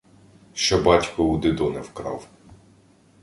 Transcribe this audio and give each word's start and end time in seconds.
Що 0.53 0.83
батько 0.83 1.23
у 1.25 1.37
Дидони 1.37 1.79
вкрав. 1.81 2.27